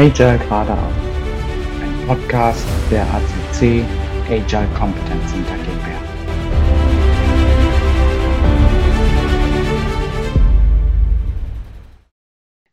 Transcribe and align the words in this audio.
Agile 0.00 0.38
geradeaus. 0.38 0.94
Ein 1.82 2.06
Podcast 2.06 2.66
der 2.90 3.02
ACC 3.02 3.84
Agile 4.30 4.66
Competence 4.78 5.30
Center 5.30 5.54
GmbH. 5.58 6.00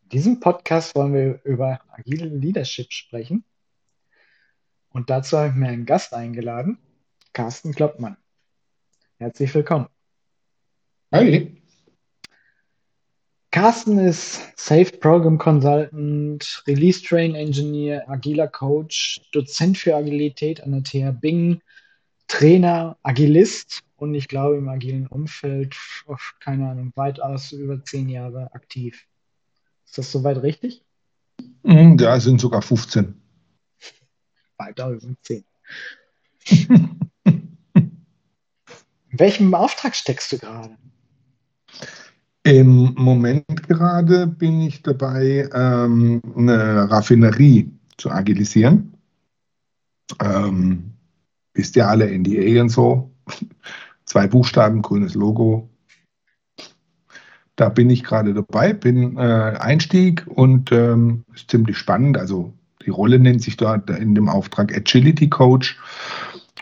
In 0.04 0.10
diesem 0.10 0.40
Podcast 0.40 0.96
wollen 0.96 1.14
wir 1.14 1.42
über 1.44 1.82
agile 1.92 2.28
Leadership 2.28 2.94
sprechen. 2.94 3.44
Und 4.88 5.10
dazu 5.10 5.38
habe 5.38 5.50
ich 5.50 5.56
mir 5.56 5.68
einen 5.68 5.86
Gast 5.86 6.14
eingeladen, 6.14 6.78
Carsten 7.34 7.74
Kloppmann. 7.74 8.16
Herzlich 9.18 9.54
willkommen. 9.54 9.90
Hi. 11.12 11.62
Carsten 13.60 13.98
ist 13.98 14.40
Safe 14.56 14.96
Program 15.00 15.40
Consultant, 15.40 16.64
Release 16.68 17.02
Train 17.02 17.34
Engineer, 17.34 18.08
agiler 18.08 18.48
Coach, 18.48 19.20
Dozent 19.32 19.80
für 19.80 19.96
Agilität 19.96 20.62
an 20.62 20.74
der 20.74 20.84
TH 20.84 21.20
Bing, 21.20 21.60
Trainer, 22.28 23.00
Agilist 23.02 23.82
und 23.96 24.14
ich 24.14 24.28
glaube 24.28 24.58
im 24.58 24.70
agilen 24.70 25.08
Umfeld, 25.08 25.76
keine 26.40 26.70
Ahnung, 26.70 26.92
weitaus 26.94 27.52
über 27.52 27.84
zehn 27.84 28.10
Jahre 28.10 28.54
aktiv. 28.54 29.08
Ist 29.88 29.98
das 29.98 30.12
soweit 30.12 30.44
richtig? 30.44 30.84
Hm, 31.64 31.98
ja, 31.98 32.16
es 32.16 32.26
sind 32.26 32.40
sogar 32.40 32.62
15. 32.62 33.20
Weiter 34.60 34.92
über 34.92 35.16
10. 35.24 35.44
In 37.26 37.50
welchem 39.10 39.56
Auftrag 39.56 39.96
steckst 39.96 40.32
du 40.32 40.38
gerade? 40.38 40.78
Im 42.48 42.94
Moment 42.96 43.68
gerade 43.68 44.26
bin 44.26 44.62
ich 44.62 44.82
dabei, 44.82 45.50
ähm, 45.54 46.22
eine 46.34 46.90
Raffinerie 46.90 47.70
zu 47.98 48.10
agilisieren. 48.10 48.94
Ähm, 50.22 50.94
wisst 51.54 51.76
ihr 51.76 51.90
alle, 51.90 52.10
NDA 52.10 52.62
und 52.62 52.70
so. 52.70 53.12
Zwei 54.06 54.28
Buchstaben, 54.28 54.82
grünes 54.82 55.14
Logo. 55.14 55.70
Da 57.58 57.68
bin 57.68 57.90
ich 57.90 58.06
gerade 58.06 58.34
dabei, 58.34 58.72
bin 58.72 59.18
äh, 59.18 59.58
Einstieg 59.60 60.26
und 60.28 60.72
ähm, 60.72 61.26
ist 61.34 61.52
ziemlich 61.52 61.78
spannend. 61.78 62.18
Also 62.18 62.54
die 62.86 62.92
Rolle 62.92 63.20
nennt 63.20 63.42
sich 63.42 63.58
dort 63.58 63.90
in 63.90 64.16
dem 64.16 64.30
Auftrag 64.30 64.74
Agility 64.74 65.28
Coach 65.28 65.78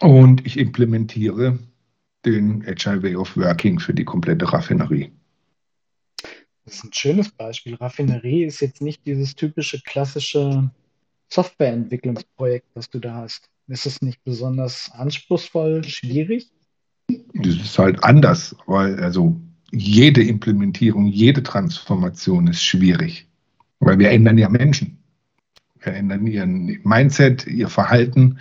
und 0.01 0.47
ich 0.47 0.57
implementiere 0.57 1.59
den 2.25 2.65
Agile 2.67 3.03
Way 3.03 3.17
of 3.17 3.37
Working 3.37 3.77
für 3.77 3.93
die 3.93 4.03
komplette 4.03 4.51
Raffinerie. 4.51 5.11
Das 6.65 6.75
ist 6.75 6.83
ein 6.83 6.93
schönes 6.93 7.29
Beispiel. 7.29 7.75
Raffinerie 7.75 8.43
ist 8.43 8.59
jetzt 8.59 8.81
nicht 8.81 9.05
dieses 9.05 9.35
typische 9.35 9.81
klassische 9.81 10.71
Softwareentwicklungsprojekt, 11.29 12.67
das 12.73 12.89
du 12.89 12.99
da 12.99 13.15
hast. 13.15 13.49
Ist 13.67 13.85
es 13.85 14.01
nicht 14.01 14.23
besonders 14.23 14.91
anspruchsvoll, 14.93 15.83
schwierig? 15.83 16.51
Das 17.07 17.55
ist 17.55 17.77
halt 17.77 18.03
anders, 18.03 18.55
weil 18.65 18.99
also 18.99 19.39
jede 19.71 20.23
Implementierung, 20.23 21.07
jede 21.07 21.43
Transformation 21.43 22.47
ist 22.47 22.63
schwierig, 22.63 23.27
weil 23.79 23.99
wir 23.99 24.11
ändern 24.11 24.37
ja 24.37 24.49
Menschen. 24.49 24.97
Wir 25.79 25.93
ändern 25.93 26.25
ihren 26.25 26.79
Mindset, 26.83 27.45
ihr 27.45 27.69
Verhalten 27.69 28.39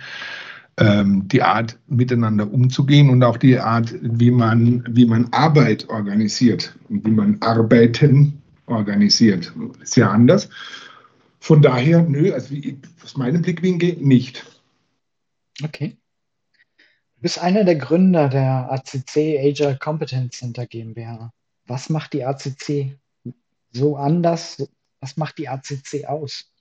ähm, 0.77 1.27
die 1.27 1.41
Art, 1.41 1.79
miteinander 1.87 2.51
umzugehen 2.51 3.09
und 3.09 3.23
auch 3.23 3.37
die 3.37 3.57
Art, 3.57 3.93
wie 4.01 4.31
man, 4.31 4.83
wie 4.89 5.05
man 5.05 5.31
Arbeit 5.31 5.87
organisiert 5.89 6.75
und 6.89 7.05
wie 7.05 7.11
man 7.11 7.41
Arbeiten 7.41 8.41
organisiert. 8.65 9.53
Ist 9.81 9.95
ja 9.95 10.09
anders. 10.09 10.49
Von 11.39 11.61
daher, 11.61 12.01
nö, 12.01 12.33
also 12.33 12.55
aus 13.03 13.15
meinem 13.17 13.41
Blickwinkel 13.41 13.97
nicht. 13.97 14.45
Okay. 15.63 15.95
Du 17.15 17.21
bist 17.21 17.39
einer 17.39 17.63
der 17.63 17.75
Gründer 17.75 18.29
der 18.29 18.71
ACC 18.71 19.39
Agile 19.39 19.77
Competence 19.77 20.39
Center 20.39 20.65
GmbH. 20.65 21.31
Was 21.67 21.89
macht 21.89 22.13
die 22.13 22.25
ACC 22.25 22.97
so 23.71 23.95
anders? 23.95 24.67
Was 24.99 25.17
macht 25.17 25.37
die 25.37 25.47
ACC 25.47 26.05
aus? 26.07 26.51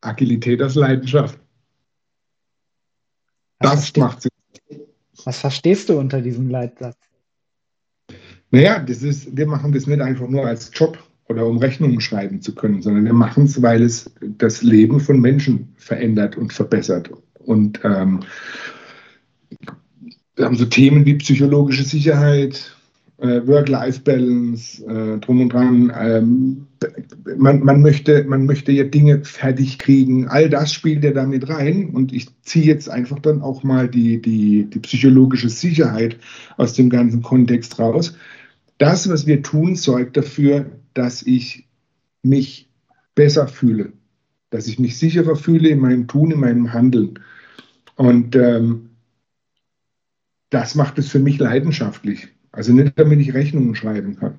Agilität 0.00 0.62
als 0.62 0.74
Leidenschaft. 0.74 1.38
Was 3.60 3.92
das 3.92 3.96
macht 3.96 4.22
sie. 4.22 4.28
Was 5.24 5.38
verstehst 5.38 5.88
du 5.88 5.98
unter 5.98 6.20
diesem 6.20 6.48
Leitsatz? 6.48 6.96
Naja, 8.50 8.78
das 8.78 9.02
ist, 9.02 9.36
wir 9.36 9.46
machen 9.46 9.72
das 9.72 9.86
nicht 9.86 10.00
einfach 10.00 10.28
nur 10.28 10.46
als 10.46 10.70
Job 10.72 10.98
oder 11.28 11.46
um 11.46 11.58
Rechnungen 11.58 12.00
schreiben 12.00 12.40
zu 12.40 12.54
können, 12.54 12.80
sondern 12.80 13.04
wir 13.04 13.12
machen 13.12 13.44
es, 13.44 13.60
weil 13.60 13.82
es 13.82 14.10
das 14.20 14.62
Leben 14.62 15.00
von 15.00 15.20
Menschen 15.20 15.74
verändert 15.76 16.36
und 16.36 16.52
verbessert. 16.52 17.10
Und 17.40 17.80
ähm, 17.84 18.20
wir 20.36 20.44
haben 20.44 20.56
so 20.56 20.64
Themen 20.64 21.04
wie 21.04 21.14
psychologische 21.14 21.82
Sicherheit, 21.82 22.74
äh, 23.18 23.46
Work-Life-Balance, 23.46 24.84
äh, 24.86 25.18
drum 25.18 25.42
und 25.42 25.52
dran. 25.52 25.92
Ähm, 25.98 26.67
man, 27.36 27.60
man, 27.64 27.82
möchte, 27.82 28.24
man 28.24 28.46
möchte 28.46 28.72
ja 28.72 28.84
Dinge 28.84 29.24
fertig 29.24 29.78
kriegen. 29.78 30.28
All 30.28 30.48
das 30.48 30.72
spielt 30.72 31.04
ja 31.04 31.12
damit 31.12 31.48
rein. 31.48 31.90
Und 31.90 32.12
ich 32.12 32.28
ziehe 32.42 32.64
jetzt 32.64 32.88
einfach 32.88 33.18
dann 33.18 33.42
auch 33.42 33.62
mal 33.62 33.88
die, 33.88 34.20
die, 34.20 34.64
die 34.64 34.78
psychologische 34.80 35.48
Sicherheit 35.48 36.18
aus 36.56 36.74
dem 36.74 36.90
ganzen 36.90 37.22
Kontext 37.22 37.78
raus. 37.78 38.16
Das, 38.78 39.08
was 39.08 39.26
wir 39.26 39.42
tun, 39.42 39.76
sorgt 39.76 40.16
dafür, 40.16 40.66
dass 40.94 41.22
ich 41.22 41.66
mich 42.22 42.68
besser 43.14 43.48
fühle, 43.48 43.92
dass 44.50 44.68
ich 44.68 44.78
mich 44.78 44.98
sicherer 44.98 45.36
fühle 45.36 45.68
in 45.68 45.80
meinem 45.80 46.06
Tun, 46.06 46.30
in 46.30 46.40
meinem 46.40 46.72
Handeln. 46.72 47.18
Und 47.96 48.36
ähm, 48.36 48.90
das 50.50 50.74
macht 50.74 50.98
es 50.98 51.08
für 51.08 51.18
mich 51.18 51.38
leidenschaftlich. 51.38 52.28
Also 52.52 52.72
nicht, 52.72 52.98
damit 52.98 53.20
ich 53.20 53.34
Rechnungen 53.34 53.74
schreiben 53.74 54.16
kann. 54.16 54.38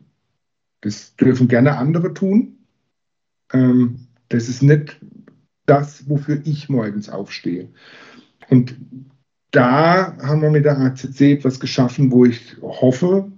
Das 0.82 1.16
dürfen 1.16 1.48
gerne 1.48 1.78
andere 1.78 2.14
tun. 2.14 2.58
Ähm, 3.54 4.08
das 4.30 4.48
ist 4.48 4.62
nicht 4.62 5.00
das, 5.66 6.10
wofür 6.10 6.42
ich 6.46 6.70
morgens 6.70 7.10
aufstehe. 7.10 7.70
Und 8.50 8.76
da 9.52 10.18
haben 10.18 10.42
wir 10.42 10.52
mit 10.52 10.66
der 10.66 10.80
ACC 10.80 11.22
etwas 11.22 11.60
geschaffen, 11.60 12.12
wo 12.12 12.26
ich 12.26 12.58
hoffe, 12.62 13.32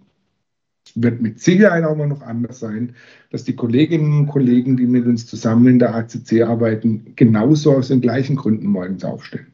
es 0.85 1.01
wird 1.01 1.21
mit 1.21 1.39
Sicherheit 1.39 1.83
auch 1.83 1.95
noch 1.95 2.21
anders 2.21 2.59
sein, 2.59 2.95
dass 3.29 3.43
die 3.43 3.55
Kolleginnen 3.55 4.19
und 4.19 4.27
Kollegen, 4.27 4.77
die 4.77 4.87
mit 4.87 5.05
uns 5.05 5.25
zusammen 5.27 5.67
in 5.67 5.79
der 5.79 5.95
ACC 5.95 6.41
arbeiten, 6.41 7.13
genauso 7.15 7.73
aus 7.73 7.89
den 7.89 8.01
gleichen 8.01 8.35
Gründen 8.35 8.67
morgens 8.67 9.03
aufstehen. 9.03 9.47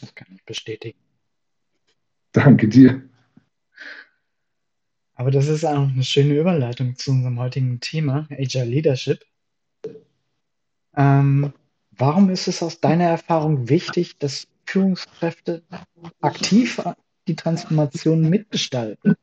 Das 0.00 0.14
kann 0.14 0.28
ich 0.34 0.44
bestätigen. 0.44 0.98
Danke 2.32 2.68
dir. 2.68 3.02
Aber 5.18 5.32
das 5.32 5.48
ist 5.48 5.64
auch 5.64 5.88
eine 5.88 6.04
schöne 6.04 6.38
Überleitung 6.38 6.94
zu 6.94 7.10
unserem 7.10 7.40
heutigen 7.40 7.80
Thema, 7.80 8.28
Agile 8.30 8.66
Leadership. 8.66 9.24
Ähm, 10.96 11.52
warum 11.90 12.30
ist 12.30 12.46
es 12.46 12.62
aus 12.62 12.80
deiner 12.80 13.06
Erfahrung 13.06 13.68
wichtig, 13.68 14.16
dass 14.18 14.46
Führungskräfte 14.64 15.64
aktiv 16.20 16.80
die 17.26 17.34
Transformation 17.34 18.30
mitgestalten? 18.30 19.16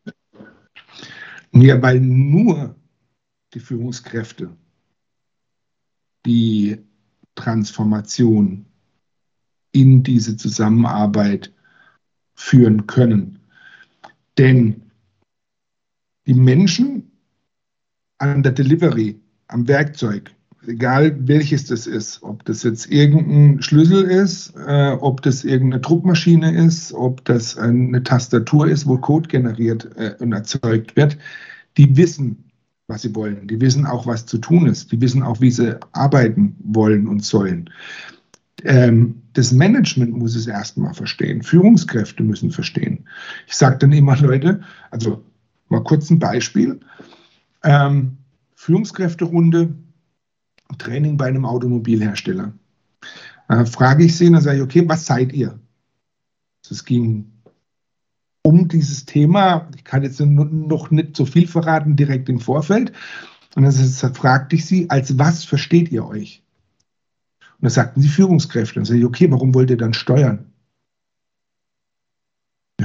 Ja, 1.53 1.81
weil 1.81 2.01
nur 2.01 2.75
die 3.53 3.61
Führungskräfte 3.61 4.53
die 6.25 6.77
Transformation 7.35 8.65
in 9.71 10.03
diese 10.03 10.35
Zusammenarbeit 10.35 11.53
führen 12.33 12.85
können. 12.85 13.39
Denn 14.37 14.84
die 16.27 16.33
Menschen 16.33 17.11
an 18.17 18.43
der 18.43 18.51
Delivery, 18.51 19.19
am 19.47 19.67
Werkzeug, 19.67 20.31
egal 20.67 21.15
welches 21.27 21.65
das 21.65 21.87
ist, 21.87 22.23
ob 22.23 22.43
das 22.45 22.63
jetzt 22.63 22.91
irgendein 22.91 23.61
Schlüssel 23.61 24.03
ist, 24.03 24.53
äh, 24.55 24.95
ob 24.99 25.21
das 25.21 25.43
irgendeine 25.43 25.81
Druckmaschine 25.81 26.55
ist, 26.65 26.93
ob 26.93 27.23
das 27.25 27.57
eine 27.57 28.03
Tastatur 28.03 28.67
ist, 28.67 28.87
wo 28.87 28.97
Code 28.97 29.27
generiert 29.27 29.89
äh, 29.95 30.15
und 30.19 30.33
erzeugt 30.33 30.95
wird, 30.95 31.17
die 31.77 31.95
wissen, 31.97 32.45
was 32.87 33.01
sie 33.01 33.15
wollen. 33.15 33.47
Die 33.47 33.59
wissen 33.61 33.85
auch, 33.85 34.07
was 34.07 34.25
zu 34.25 34.37
tun 34.37 34.67
ist. 34.67 34.91
Die 34.91 35.01
wissen 35.01 35.23
auch, 35.23 35.41
wie 35.41 35.51
sie 35.51 35.79
arbeiten 35.93 36.55
wollen 36.63 37.07
und 37.07 37.23
sollen. 37.23 37.69
Ähm, 38.63 39.21
das 39.33 39.51
Management 39.51 40.15
muss 40.15 40.35
es 40.35 40.47
erstmal 40.47 40.93
verstehen. 40.93 41.43
Führungskräfte 41.43 42.23
müssen 42.23 42.51
verstehen. 42.51 43.05
Ich 43.47 43.55
sage 43.55 43.77
dann 43.79 43.91
immer, 43.91 44.15
Leute, 44.17 44.61
also 44.91 45.23
Mal 45.69 45.83
kurz 45.83 46.09
ein 46.09 46.19
Beispiel. 46.19 46.79
Ähm, 47.63 48.17
Führungskräfterunde, 48.55 49.73
Training 50.77 51.17
bei 51.17 51.27
einem 51.27 51.45
Automobilhersteller. 51.45 52.53
Äh, 53.47 53.65
frage 53.65 54.05
ich 54.05 54.17
sie, 54.17 54.31
dann 54.31 54.41
sage 54.41 54.57
ich, 54.57 54.63
okay, 54.63 54.83
was 54.87 55.05
seid 55.05 55.33
ihr? 55.33 55.59
Es 56.69 56.83
ging 56.83 57.31
um 58.41 58.67
dieses 58.67 59.05
Thema. 59.05 59.69
Ich 59.75 59.83
kann 59.83 60.03
jetzt 60.03 60.19
noch 60.19 60.91
nicht 60.91 61.15
so 61.15 61.25
viel 61.25 61.47
verraten 61.47 61.95
direkt 61.95 62.29
im 62.29 62.39
Vorfeld. 62.39 62.91
Und 63.55 63.63
dann 63.63 63.73
fragte 64.13 64.55
ich 64.55 64.65
sie, 64.65 64.89
als 64.89 65.17
was 65.17 65.45
versteht 65.45 65.91
ihr 65.91 66.05
euch? 66.05 66.43
Und 67.39 67.63
dann 67.63 67.71
sagten 67.71 68.01
sie 68.01 68.07
Führungskräfte. 68.07 68.79
Und 68.79 68.81
dann 68.81 68.85
sage 68.85 68.99
ich, 68.99 69.05
okay, 69.05 69.31
warum 69.31 69.53
wollt 69.53 69.69
ihr 69.69 69.77
dann 69.77 69.93
steuern? 69.93 70.51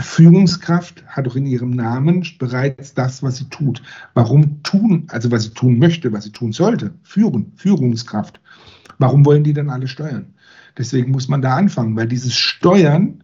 Eine 0.01 0.07
Führungskraft 0.07 1.05
hat 1.09 1.27
doch 1.27 1.37
in 1.37 1.45
ihrem 1.45 1.73
Namen 1.73 2.27
bereits 2.39 2.95
das, 2.95 3.23
was 3.23 3.37
sie 3.37 3.51
tut. 3.51 3.83
Warum 4.15 4.63
tun, 4.63 5.05
also 5.09 5.31
was 5.31 5.43
sie 5.43 5.51
tun 5.51 5.79
möchte, 5.79 6.11
was 6.11 6.25
sie 6.25 6.33
tun 6.33 6.53
sollte? 6.53 6.95
Führen, 7.03 7.53
Führungskraft. 7.57 8.41
Warum 8.97 9.27
wollen 9.27 9.45
die 9.45 9.53
dann 9.53 9.69
alle 9.69 9.89
steuern? 9.89 10.33
Deswegen 10.79 11.11
muss 11.11 11.29
man 11.29 11.43
da 11.43 11.55
anfangen, 11.55 11.97
weil 11.97 12.09
dieses 12.09 12.35
Steuern 12.35 13.23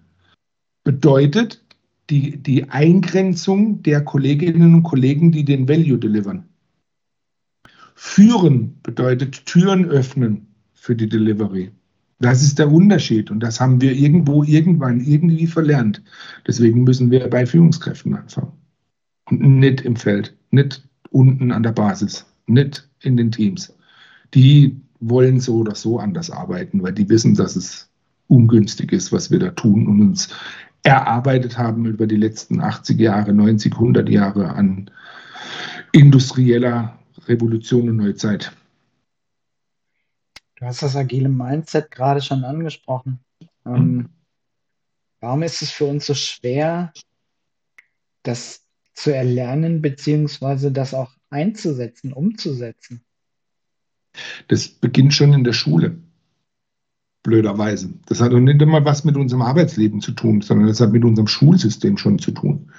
bedeutet 0.84 1.64
die, 2.11 2.37
die 2.37 2.69
Eingrenzung 2.69 3.82
der 3.82 4.05
Kolleginnen 4.05 4.75
und 4.75 4.82
Kollegen, 4.82 5.32
die 5.32 5.46
den 5.46 5.70
Value 5.70 5.96
delivern. 5.96 6.46
Führen 7.94 8.82
bedeutet 8.82 9.46
Türen 9.46 9.87
öffnen 9.87 10.49
für 10.75 10.94
die 10.94 11.08
Delivery. 11.08 11.73
Das 12.18 12.42
ist 12.42 12.58
der 12.58 12.72
Unterschied 12.72 13.30
und 13.30 13.40
das 13.40 13.60
haben 13.60 13.80
wir 13.80 13.92
irgendwo, 13.92 14.42
irgendwann, 14.42 15.00
irgendwie 15.00 15.46
verlernt. 15.46 16.02
Deswegen 16.46 16.84
müssen 16.84 17.10
wir 17.10 17.28
bei 17.28 17.44
Führungskräften 17.44 18.14
anfangen. 18.14 18.52
Und 19.28 19.40
nicht 19.58 19.82
im 19.82 19.96
Feld, 19.96 20.34
nicht 20.50 20.82
unten 21.10 21.52
an 21.52 21.62
der 21.62 21.72
Basis, 21.72 22.26
nicht 22.46 22.88
in 23.00 23.16
den 23.16 23.32
Teams. 23.32 23.74
Die 24.34 24.80
wollen 25.00 25.40
so 25.40 25.56
oder 25.56 25.74
so 25.74 25.98
anders 25.98 26.30
arbeiten, 26.30 26.82
weil 26.82 26.92
die 26.92 27.08
wissen, 27.08 27.34
dass 27.34 27.56
es 27.56 27.90
ungünstig 28.28 28.92
ist, 28.92 29.12
was 29.12 29.30
wir 29.30 29.38
da 29.38 29.50
tun 29.50 29.86
und 29.86 30.00
uns 30.00 30.28
erarbeitet 30.82 31.58
haben 31.58 31.84
über 31.86 32.06
die 32.06 32.16
letzten 32.16 32.60
80 32.60 32.98
Jahre, 32.98 33.32
90, 33.32 33.72
100 33.72 34.08
Jahre 34.08 34.54
an 34.54 34.90
industrieller 35.92 36.98
Revolution 37.26 37.88
und 37.88 37.96
Neuzeit. 37.96 38.52
Du 40.56 40.64
hast 40.64 40.82
das 40.82 40.97
agile 40.97 41.29
Mindset 41.29 41.91
gerade 41.91 42.23
schon 42.23 42.44
angesprochen. 42.44 43.20
Ähm, 43.67 44.08
warum 45.20 45.43
ist 45.43 45.61
es 45.61 45.70
für 45.70 45.85
uns 45.85 46.06
so 46.06 46.14
schwer, 46.14 46.93
das 48.23 48.64
zu 48.94 49.14
erlernen, 49.14 49.82
beziehungsweise 49.82 50.73
das 50.73 50.94
auch 50.94 51.12
einzusetzen, 51.29 52.14
umzusetzen? 52.14 53.03
Das 54.49 54.69
beginnt 54.69 55.12
schon 55.12 55.35
in 55.35 55.44
der 55.44 55.53
Schule. 55.53 55.99
Blöderweise. 57.23 57.93
Das 58.06 58.23
hat 58.23 58.32
doch 58.32 58.41
nicht 58.41 58.62
immer 58.62 58.82
was 58.85 59.05
mit 59.05 59.17
unserem 59.17 59.43
Arbeitsleben 59.43 60.00
zu 60.00 60.12
tun, 60.12 60.41
sondern 60.41 60.69
das 60.69 60.81
hat 60.81 60.93
mit 60.93 61.05
unserem 61.05 61.26
Schulsystem 61.26 61.99
schon 61.99 62.19
zu 62.19 62.31
tun. 62.31 62.73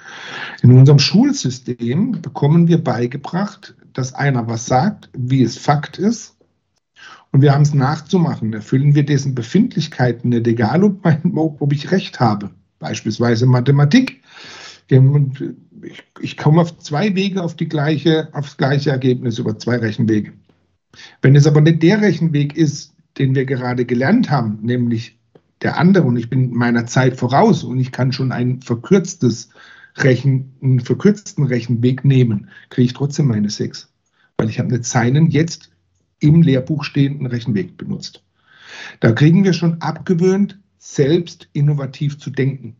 In 0.62 0.72
unserem 0.72 0.98
Schulsystem 0.98 2.22
bekommen 2.22 2.66
wir 2.66 2.82
beigebracht, 2.82 3.76
dass 3.92 4.14
einer 4.14 4.48
was 4.48 4.66
sagt, 4.66 5.10
wie 5.12 5.42
es 5.42 5.58
Fakt 5.58 5.98
ist 5.98 6.37
und 7.32 7.42
wir 7.42 7.52
haben 7.52 7.62
es 7.62 7.74
nachzumachen. 7.74 8.52
Erfüllen 8.52 8.94
wir 8.94 9.04
dessen 9.04 9.34
Befindlichkeiten 9.34 10.30
nicht, 10.30 10.46
egal 10.46 10.84
ob, 10.84 11.04
mein, 11.04 11.32
ob 11.34 11.72
ich 11.72 11.90
recht 11.90 12.20
habe. 12.20 12.50
Beispielsweise 12.78 13.46
Mathematik. 13.46 14.22
Ich, 14.88 16.02
ich 16.20 16.36
komme 16.36 16.62
auf 16.62 16.78
zwei 16.78 17.14
Wege 17.14 17.42
auf 17.42 17.54
die 17.54 17.68
gleiche, 17.68 18.28
aufs 18.32 18.56
gleiche 18.56 18.90
Ergebnis 18.90 19.38
über 19.38 19.58
zwei 19.58 19.76
Rechenwege. 19.76 20.32
Wenn 21.20 21.36
es 21.36 21.46
aber 21.46 21.60
nicht 21.60 21.82
der 21.82 22.00
Rechenweg 22.00 22.56
ist, 22.56 22.94
den 23.18 23.34
wir 23.34 23.44
gerade 23.44 23.84
gelernt 23.84 24.30
haben, 24.30 24.60
nämlich 24.62 25.18
der 25.62 25.76
andere, 25.76 26.04
und 26.04 26.16
ich 26.16 26.30
bin 26.30 26.54
meiner 26.54 26.86
Zeit 26.86 27.16
voraus 27.16 27.64
und 27.64 27.78
ich 27.78 27.92
kann 27.92 28.12
schon 28.12 28.32
ein 28.32 28.62
verkürztes 28.62 29.50
Rechen, 29.96 30.54
einen 30.62 30.80
verkürzten 30.80 31.44
Rechenweg 31.44 32.04
nehmen, 32.04 32.48
kriege 32.70 32.86
ich 32.86 32.94
trotzdem 32.94 33.26
meine 33.26 33.50
sechs. 33.50 33.92
Weil 34.36 34.48
ich 34.48 34.58
habe 34.58 34.70
nicht 34.70 34.84
seinen 34.84 35.30
jetzt 35.30 35.70
im 36.20 36.42
Lehrbuch 36.42 36.84
stehenden 36.84 37.26
Rechenweg 37.26 37.76
benutzt. 37.76 38.22
Da 39.00 39.12
kriegen 39.12 39.44
wir 39.44 39.52
schon 39.52 39.80
abgewöhnt, 39.80 40.58
selbst 40.78 41.48
innovativ 41.52 42.18
zu 42.18 42.30
denken. 42.30 42.76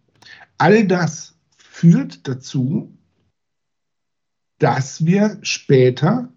All 0.57 0.87
das 0.87 1.37
führt 1.57 2.27
dazu, 2.27 2.93
dass 4.59 5.05
wir 5.05 5.39
später 5.43 6.33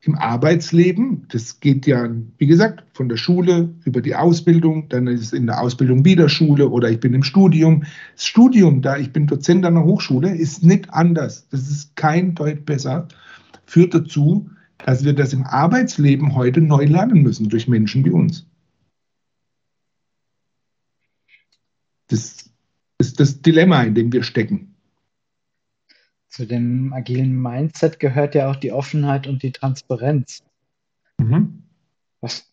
im 0.00 0.14
Arbeitsleben, 0.14 1.26
das 1.28 1.60
geht 1.60 1.86
ja, 1.86 2.08
wie 2.38 2.46
gesagt, 2.46 2.84
von 2.94 3.08
der 3.08 3.16
Schule 3.16 3.74
über 3.84 4.00
die 4.00 4.14
Ausbildung, 4.14 4.88
dann 4.88 5.08
ist 5.08 5.20
es 5.20 5.32
in 5.32 5.46
der 5.46 5.60
Ausbildung 5.60 6.04
wieder 6.04 6.28
Schule 6.28 6.68
oder 6.68 6.88
ich 6.88 7.00
bin 7.00 7.14
im 7.14 7.24
Studium. 7.24 7.84
Das 8.14 8.26
Studium, 8.26 8.80
da 8.80 8.96
ich 8.96 9.12
bin 9.12 9.26
Dozent 9.26 9.66
an 9.66 9.74
der 9.74 9.84
Hochschule, 9.84 10.34
ist 10.34 10.62
nicht 10.62 10.90
anders. 10.94 11.48
Das 11.50 11.68
ist 11.68 11.96
kein 11.96 12.34
Deut 12.34 12.64
besser, 12.64 13.08
führt 13.66 13.92
dazu, 13.92 14.48
dass 14.78 15.04
wir 15.04 15.12
das 15.12 15.32
im 15.32 15.44
Arbeitsleben 15.44 16.34
heute 16.34 16.60
neu 16.60 16.84
lernen 16.84 17.22
müssen 17.22 17.48
durch 17.48 17.68
Menschen 17.68 18.04
wie 18.04 18.10
uns. 18.10 18.46
Das 22.08 22.50
ist 22.98 23.20
das 23.20 23.42
Dilemma, 23.42 23.82
in 23.82 23.94
dem 23.94 24.12
wir 24.12 24.22
stecken. 24.22 24.74
Zu 26.28 26.46
dem 26.46 26.92
agilen 26.92 27.40
Mindset 27.40 28.00
gehört 28.00 28.34
ja 28.34 28.50
auch 28.50 28.56
die 28.56 28.72
Offenheit 28.72 29.26
und 29.26 29.42
die 29.42 29.52
Transparenz. 29.52 30.42
Mhm. 31.18 31.62
Was, 32.20 32.50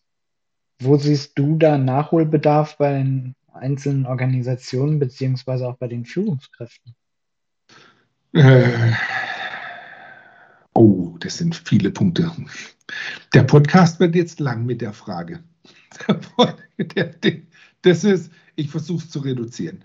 wo 0.80 0.96
siehst 0.96 1.38
du 1.38 1.56
da 1.56 1.78
Nachholbedarf 1.78 2.78
bei 2.78 2.92
den 2.98 3.34
einzelnen 3.52 4.06
Organisationen 4.06 4.98
beziehungsweise 4.98 5.66
auch 5.68 5.76
bei 5.76 5.88
den 5.88 6.04
Führungskräften? 6.04 6.94
Äh, 8.32 8.92
Das 11.20 11.38
sind 11.38 11.54
viele 11.54 11.90
Punkte. 11.90 12.30
Der 13.34 13.42
Podcast 13.42 14.00
wird 14.00 14.14
jetzt 14.14 14.40
lang 14.40 14.66
mit 14.66 14.80
der 14.80 14.92
Frage. 14.92 15.40
Das 17.82 18.02
ist, 18.02 18.32
ich 18.56 18.68
versuche 18.68 19.04
es 19.04 19.10
zu 19.10 19.20
reduzieren. 19.20 19.84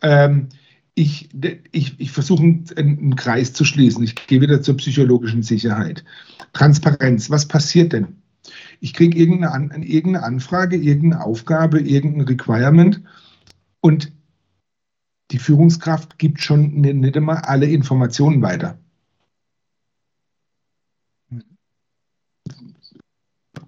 Ähm, 0.00 0.48
ich, 0.94 1.28
ich, 1.70 2.00
ich 2.00 2.10
versuche 2.10 2.42
einen 2.42 3.16
Kreis 3.16 3.52
zu 3.52 3.64
schließen. 3.64 4.02
Ich 4.02 4.14
gehe 4.26 4.40
wieder 4.40 4.62
zur 4.62 4.76
psychologischen 4.78 5.42
Sicherheit. 5.42 6.02
Transparenz, 6.54 7.30
was 7.30 7.46
passiert 7.46 7.92
denn? 7.92 8.22
Ich 8.80 8.94
kriege 8.94 9.18
irgendeine, 9.18 9.84
irgendeine 9.86 10.24
Anfrage, 10.24 10.76
irgendeine 10.76 11.24
Aufgabe, 11.24 11.80
irgendein 11.80 12.26
Requirement 12.26 13.02
und 13.80 14.12
die 15.30 15.38
Führungskraft 15.38 16.18
gibt 16.18 16.40
schon 16.40 16.72
nicht 16.80 17.16
immer 17.16 17.48
alle 17.48 17.66
Informationen 17.66 18.42
weiter. 18.42 18.78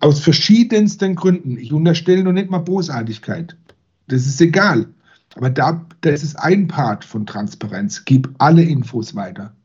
Aus 0.04 0.20
verschiedensten 0.20 1.14
Gründen. 1.14 1.56
Ich 1.56 1.72
unterstelle 1.72 2.22
noch 2.22 2.32
nicht 2.34 2.50
mal 2.50 2.58
Bosartigkeit. 2.58 3.56
Das 4.06 4.26
ist 4.26 4.38
egal. 4.38 4.86
Aber 5.34 5.48
da, 5.48 5.86
das 6.02 6.22
ist 6.22 6.38
ein 6.38 6.68
Part 6.68 7.06
von 7.06 7.24
Transparenz. 7.24 8.04
Gib 8.04 8.28
alle 8.36 8.62
Infos 8.62 9.14
weiter. 9.14 9.56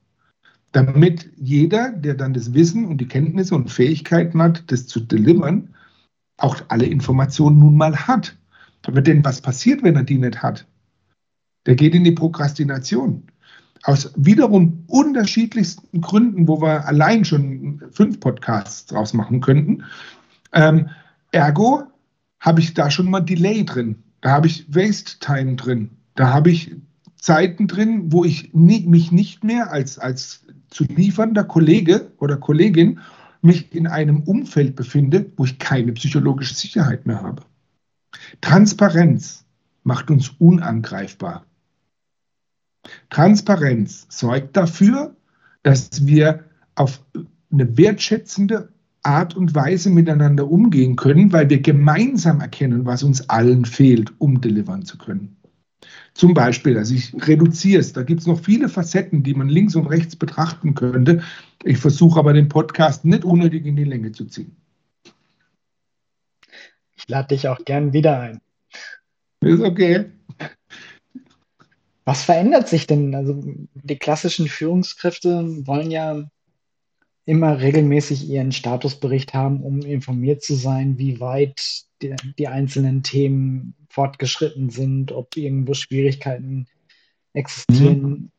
Damit 0.72 1.29
jeder, 1.36 1.91
der 1.91 2.13
dann 2.13 2.34
das 2.34 2.53
Wissen 2.53 2.86
und 2.86 3.01
die 3.01 3.08
Kenntnisse 3.10 3.53
und 3.53 3.69
Fähigkeiten 3.69 4.41
hat, 4.41 4.63
das 4.72 4.88
zu 4.88 5.01
delivern, 5.01 5.75
auch 6.38 6.55
alle 6.69 6.86
Informationen 6.86 7.60
nun 7.60 7.75
mal 7.75 8.08
hat. 8.08 8.38
Aber 8.88 9.01
denn 9.01 9.25
was 9.25 9.41
passiert, 9.41 9.84
wenn 9.84 9.98
er 9.98 10.03
die 10.03 10.19
nicht 10.19 10.41
hat? 10.41 10.65
Der 11.65 11.75
geht 11.75 11.93
in 11.93 12.05
die 12.05 12.13
Prokrastination. 12.13 13.24
Aus 13.84 14.13
wiederum 14.15 14.86
unterschiedlichsten 14.88 16.00
Gründen, 16.00 16.48
wo 16.48 16.62
wir 16.62 16.86
allein 16.86 17.25
schon 17.25 17.81
fünf 17.91 18.22
Podcasts 18.22 18.86
draus 18.86 19.13
machen 19.13 19.41
könnten. 19.41 19.84
Ähm, 20.51 20.89
ergo 21.32 21.84
habe 22.39 22.62
ich 22.62 22.74
da 22.74 22.89
schon 22.89 23.10
mal 23.10 23.22
Delay 23.22 23.65
drin. 23.65 24.03
Da 24.22 24.32
habe 24.32 24.48
ich 24.48 24.74
Waste 24.74 25.20
Time 25.20 25.56
drin. 25.56 25.91
Da 26.15 26.34
habe 26.34 26.51
ich 26.51 26.75
Zeiten 27.15 27.68
drin, 27.68 28.12
wo 28.12 28.24
ich 28.24 28.53
nie, 28.53 28.86
mich 28.88 29.12
nicht 29.12 29.44
mehr 29.44 29.72
als, 29.72 30.00
als 30.00 30.46
zu 30.70 30.84
liefernder 30.86 31.44
Kollege 31.44 32.12
oder 32.18 32.38
Kollegin 32.38 33.00
mich 33.41 33.74
in 33.74 33.88
einem 33.88 34.24
Umfeld 34.24 34.75
befinde, 34.75 35.32
wo 35.38 35.46
ich 35.46 35.60
keine 35.60 35.94
psychologische 35.94 36.53
Sicherheit 36.53 37.06
mehr 37.06 37.22
habe. 37.22 37.44
Transparenz 38.41 39.46
macht 39.84 40.12
uns 40.12 40.29
unangreifbar. 40.39 41.46
Transparenz 43.10 44.08
sorgt 44.10 44.56
dafür, 44.58 45.15
dass 45.63 46.06
wir 46.06 46.46
auf 46.75 47.01
eine 47.51 47.77
wertschätzende 47.77 48.70
Art 49.03 49.36
und 49.36 49.56
Weise 49.56 49.89
miteinander 49.89 50.50
umgehen 50.50 50.96
können, 50.96 51.32
weil 51.32 51.50
wir 51.50 51.62
gemeinsam 51.62 52.41
erkennen, 52.41 52.86
was 52.86 53.03
uns 53.03 53.29
allen 53.29 53.65
fehlt, 53.65 54.12
um 54.20 54.41
delivern 54.41 54.86
zu 54.86 54.98
können. 54.98 55.38
Zum 56.13 56.34
Beispiel, 56.34 56.77
also 56.77 56.94
ich 56.94 57.13
reduziere 57.27 57.79
es, 57.79 57.94
da 57.94 58.03
gibt 58.03 58.22
es 58.22 58.27
noch 58.27 58.39
viele 58.39 58.68
Facetten, 58.68 59.24
die 59.24 59.34
man 59.34 59.48
links 59.48 59.75
und 59.75 59.88
rechts 59.88 60.15
betrachten 60.15 60.75
könnte. 60.75 61.24
Ich 61.63 61.77
versuche 61.77 62.20
aber 62.20 62.34
den 62.34 62.50
Podcast 62.50 63.06
nicht 63.06 63.24
unnötig 63.24 63.65
in 63.65 63.75
die 63.75 63.86
Länge 63.86 64.12
zu 64.12 64.25
ziehen. 64.25 64.56
Ich 66.98 67.08
lade 67.08 67.29
dich 67.29 67.48
auch 67.48 67.63
gern 67.63 67.94
wieder 67.94 68.20
ein. 68.20 68.41
Ist 69.41 69.62
okay. 69.62 70.12
Was 72.03 72.24
verändert 72.24 72.68
sich 72.68 72.88
denn? 72.88 73.15
Also 73.15 73.41
die 73.74 73.98
klassischen 73.98 74.48
Führungskräfte 74.48 75.65
wollen 75.68 75.91
ja 75.91 76.29
immer 77.26 77.60
regelmäßig 77.60 78.28
ihren 78.30 78.52
Statusbericht 78.52 79.34
haben, 79.34 79.62
um 79.62 79.82
informiert 79.82 80.42
zu 80.44 80.56
sein, 80.56 80.98
wie 80.98 81.20
weit 81.20 81.84
die, 82.02 82.16
die 82.38 82.48
einzelnen 82.48 83.04
Themen 83.04 83.76
fortgeschritten 83.90 84.70
sind, 84.70 85.12
ob 85.12 85.36
irgendwo 85.38 85.74
Schwierigkeiten 85.74 86.68
existieren. 87.34 88.02
Mhm. 88.02 88.32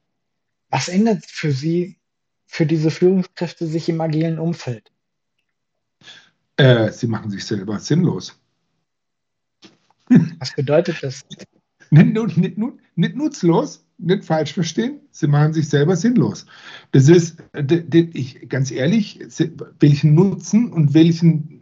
Was 0.71 0.89
ändert 0.89 1.25
für 1.27 1.53
Sie, 1.53 1.99
für 2.47 2.67
diese 2.67 2.91
Führungskräfte 2.91 3.67
sich 3.67 3.89
im 3.89 4.01
agilen 4.01 4.39
Umfeld? 4.39 4.91
Äh, 6.57 6.93
sie 6.93 7.07
machen 7.07 7.31
sich 7.31 7.45
selber 7.45 7.79
sinnlos. 7.79 8.39
Was 10.39 10.55
bedeutet 10.55 11.03
das? 11.03 11.25
nicht, 11.91 12.37
nicht, 12.37 12.37
nicht, 12.37 12.59
nicht 12.97 13.17
nutzlos, 13.17 13.85
nicht 14.01 14.25
falsch 14.25 14.53
verstehen, 14.53 15.01
sie 15.11 15.27
machen 15.27 15.53
sich 15.53 15.69
selber 15.69 15.97
sinnlos. 15.97 16.47
Das 16.93 17.09
ist, 17.09 17.43
ich, 18.13 18.49
ganz 18.49 18.71
ehrlich, 18.71 19.21
welchen 19.79 20.15
Nutzen 20.15 20.73
und 20.73 20.95
welchen 20.95 21.61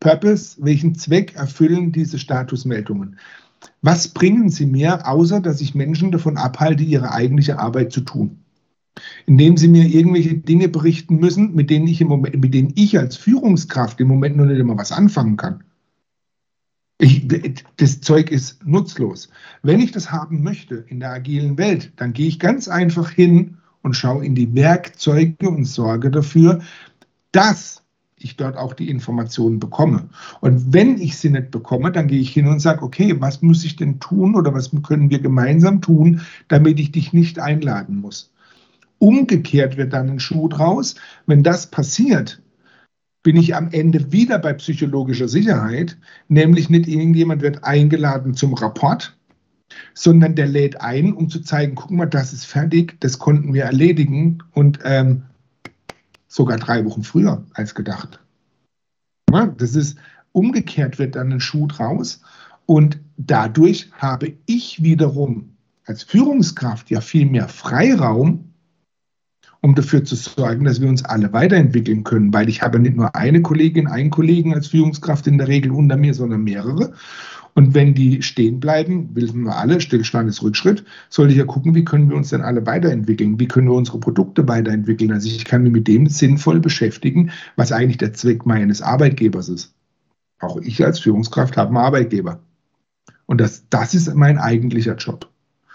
Purpose, 0.00 0.56
welchen 0.60 0.94
Zweck 0.94 1.34
erfüllen 1.36 1.92
diese 1.92 2.18
Statusmeldungen? 2.18 3.18
Was 3.80 4.08
bringen 4.08 4.48
sie 4.48 4.66
mir, 4.66 5.06
außer 5.06 5.40
dass 5.40 5.60
ich 5.60 5.74
Menschen 5.74 6.10
davon 6.10 6.36
abhalte, 6.36 6.82
ihre 6.82 7.12
eigentliche 7.12 7.58
Arbeit 7.58 7.92
zu 7.92 8.00
tun? 8.00 8.38
Indem 9.26 9.56
sie 9.56 9.68
mir 9.68 9.86
irgendwelche 9.86 10.34
Dinge 10.34 10.68
berichten 10.68 11.16
müssen, 11.16 11.54
mit 11.54 11.70
denen 11.70 11.86
ich 11.86 12.00
im 12.00 12.08
Moment, 12.08 12.40
mit 12.40 12.52
denen 12.52 12.72
ich 12.74 12.98
als 12.98 13.16
Führungskraft 13.16 14.00
im 14.00 14.08
Moment 14.08 14.36
noch 14.36 14.44
nicht 14.44 14.58
immer 14.58 14.76
was 14.76 14.92
anfangen 14.92 15.36
kann. 15.36 15.64
Ich, 17.02 17.26
das 17.78 18.00
Zeug 18.00 18.30
ist 18.30 18.64
nutzlos. 18.64 19.28
Wenn 19.64 19.80
ich 19.80 19.90
das 19.90 20.12
haben 20.12 20.44
möchte 20.44 20.84
in 20.86 21.00
der 21.00 21.10
agilen 21.10 21.58
Welt, 21.58 21.92
dann 21.96 22.12
gehe 22.12 22.28
ich 22.28 22.38
ganz 22.38 22.68
einfach 22.68 23.10
hin 23.10 23.56
und 23.82 23.96
schaue 23.96 24.24
in 24.24 24.36
die 24.36 24.54
Werkzeuge 24.54 25.48
und 25.48 25.64
sorge 25.64 26.12
dafür, 26.12 26.60
dass 27.32 27.82
ich 28.16 28.36
dort 28.36 28.56
auch 28.56 28.72
die 28.72 28.88
Informationen 28.88 29.58
bekomme. 29.58 30.10
Und 30.40 30.72
wenn 30.72 30.96
ich 30.96 31.16
sie 31.16 31.30
nicht 31.30 31.50
bekomme, 31.50 31.90
dann 31.90 32.06
gehe 32.06 32.20
ich 32.20 32.32
hin 32.32 32.46
und 32.46 32.60
sage, 32.60 32.84
okay, 32.84 33.16
was 33.18 33.42
muss 33.42 33.64
ich 33.64 33.74
denn 33.74 33.98
tun 33.98 34.36
oder 34.36 34.54
was 34.54 34.70
können 34.84 35.10
wir 35.10 35.18
gemeinsam 35.18 35.80
tun, 35.80 36.20
damit 36.46 36.78
ich 36.78 36.92
dich 36.92 37.12
nicht 37.12 37.40
einladen 37.40 38.00
muss. 38.00 38.32
Umgekehrt 38.98 39.76
wird 39.76 39.92
dann 39.92 40.08
ein 40.08 40.20
Schuh 40.20 40.46
draus. 40.46 40.94
Wenn 41.26 41.42
das 41.42 41.66
passiert, 41.66 42.40
bin 43.22 43.36
ich 43.36 43.54
am 43.54 43.70
Ende 43.70 44.12
wieder 44.12 44.38
bei 44.38 44.52
psychologischer 44.52 45.28
Sicherheit, 45.28 45.96
nämlich 46.28 46.70
nicht 46.70 46.88
irgendjemand 46.88 47.42
wird 47.42 47.64
eingeladen 47.64 48.34
zum 48.34 48.54
Rapport, 48.54 49.16
sondern 49.94 50.34
der 50.34 50.46
lädt 50.46 50.80
ein, 50.80 51.12
um 51.12 51.28
zu 51.28 51.40
zeigen, 51.40 51.74
guck 51.74 51.90
mal, 51.90 52.06
das 52.06 52.32
ist 52.32 52.44
fertig, 52.44 53.00
das 53.00 53.18
konnten 53.18 53.54
wir 53.54 53.64
erledigen 53.64 54.42
und 54.52 54.80
ähm, 54.84 55.22
sogar 56.26 56.58
drei 56.58 56.84
Wochen 56.84 57.04
früher 57.04 57.44
als 57.54 57.74
gedacht. 57.74 58.20
Ja, 59.30 59.46
das 59.46 59.76
ist 59.76 59.98
umgekehrt 60.32 60.98
wird 60.98 61.14
dann 61.14 61.32
ein 61.32 61.40
Schuh 61.40 61.66
draus 61.66 62.22
und 62.66 62.98
dadurch 63.16 63.90
habe 63.98 64.32
ich 64.46 64.82
wiederum 64.82 65.56
als 65.84 66.02
Führungskraft 66.02 66.90
ja 66.90 67.00
viel 67.00 67.26
mehr 67.26 67.48
Freiraum, 67.48 68.51
um 69.62 69.76
dafür 69.76 70.04
zu 70.04 70.16
sorgen, 70.16 70.64
dass 70.64 70.80
wir 70.80 70.88
uns 70.88 71.04
alle 71.04 71.32
weiterentwickeln 71.32 72.02
können, 72.02 72.34
weil 72.34 72.48
ich 72.48 72.62
habe 72.62 72.80
nicht 72.80 72.96
nur 72.96 73.14
eine 73.14 73.42
Kollegin, 73.42 73.86
einen 73.86 74.10
Kollegen 74.10 74.52
als 74.54 74.66
Führungskraft 74.66 75.26
in 75.28 75.38
der 75.38 75.46
Regel 75.46 75.70
unter 75.70 75.96
mir, 75.96 76.14
sondern 76.14 76.42
mehrere. 76.42 76.92
Und 77.54 77.72
wenn 77.72 77.94
die 77.94 78.22
stehen 78.22 78.58
bleiben, 78.58 79.10
wissen 79.14 79.44
wir 79.44 79.56
alle, 79.56 79.80
Stillstand 79.80 80.28
ist 80.28 80.42
Rückschritt, 80.42 80.84
sollte 81.10 81.32
ich 81.32 81.38
ja 81.38 81.44
gucken, 81.44 81.74
wie 81.76 81.84
können 81.84 82.10
wir 82.10 82.16
uns 82.16 82.30
denn 82.30 82.40
alle 82.40 82.66
weiterentwickeln? 82.66 83.38
Wie 83.38 83.46
können 83.46 83.68
wir 83.68 83.74
unsere 83.74 84.00
Produkte 84.00 84.48
weiterentwickeln? 84.48 85.12
Also 85.12 85.28
ich 85.28 85.44
kann 85.44 85.62
mich 85.62 85.72
mit 85.72 85.86
dem 85.86 86.08
sinnvoll 86.08 86.58
beschäftigen, 86.58 87.30
was 87.54 87.70
eigentlich 87.70 87.98
der 87.98 88.14
Zweck 88.14 88.44
meines 88.44 88.82
Arbeitgebers 88.82 89.48
ist. 89.48 89.74
Auch 90.40 90.56
ich 90.56 90.84
als 90.84 90.98
Führungskraft 90.98 91.56
habe 91.56 91.68
einen 91.68 91.76
Arbeitgeber. 91.76 92.40
Und 93.26 93.40
das, 93.40 93.68
das 93.70 93.94
ist 93.94 94.12
mein 94.12 94.38
eigentlicher 94.38 94.96
Job. 94.96 95.28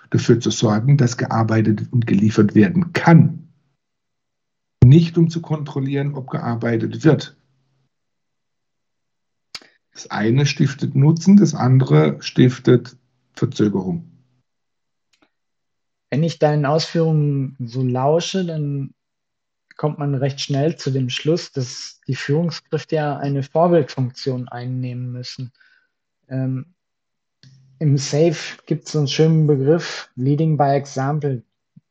Dafür 0.09 0.41
zu 0.41 0.49
sorgen, 0.49 0.97
dass 0.97 1.15
gearbeitet 1.15 1.83
und 1.91 2.05
geliefert 2.05 2.53
werden 2.53 2.91
kann 2.91 3.46
nicht 4.87 5.17
um 5.17 5.29
zu 5.29 5.41
kontrollieren, 5.41 6.15
ob 6.15 6.29
gearbeitet 6.29 7.03
wird. 7.03 7.35
Das 9.93 10.11
eine 10.11 10.45
stiftet 10.45 10.95
Nutzen, 10.95 11.37
das 11.37 11.55
andere 11.55 12.21
stiftet 12.21 12.95
Verzögerung. 13.33 14.11
Wenn 16.09 16.23
ich 16.23 16.39
deinen 16.39 16.65
Ausführungen 16.65 17.55
so 17.59 17.83
lausche, 17.83 18.45
dann 18.45 18.93
kommt 19.75 19.99
man 19.99 20.15
recht 20.15 20.39
schnell 20.39 20.75
zu 20.75 20.91
dem 20.91 21.09
Schluss, 21.09 21.51
dass 21.51 22.01
die 22.07 22.15
Führungskräfte 22.15 22.95
ja 22.95 23.17
eine 23.17 23.43
Vorbildfunktion 23.43 24.47
einnehmen 24.47 25.11
müssen. 25.11 25.51
Ähm, 26.29 26.73
Im 27.79 27.97
SAFE 27.97 28.57
gibt 28.65 28.87
es 28.87 28.95
einen 28.95 29.07
schönen 29.07 29.47
Begriff, 29.47 30.09
Leading 30.15 30.57
by 30.57 30.75
Example. 30.75 31.43